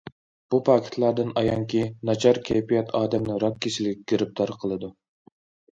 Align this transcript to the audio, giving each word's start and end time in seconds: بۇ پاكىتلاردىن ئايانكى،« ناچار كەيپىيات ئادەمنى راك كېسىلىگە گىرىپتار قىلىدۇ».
بۇ 0.53 0.59
پاكىتلاردىن 0.69 1.29
ئايانكى،« 1.41 1.83
ناچار 2.11 2.41
كەيپىيات 2.49 2.91
ئادەمنى 3.01 3.37
راك 3.47 3.61
كېسىلىگە 3.69 4.13
گىرىپتار 4.15 4.57
قىلىدۇ». 4.65 4.93